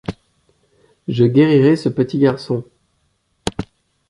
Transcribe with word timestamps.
Je 1.07 1.25
guérirai 1.25 1.75
ce 1.75 1.87
petit 1.87 2.17
garçon. 2.17 2.63